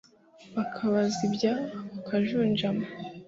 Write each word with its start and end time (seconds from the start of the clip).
bakabazibya 0.55 1.53
bakajunjama 1.93 2.85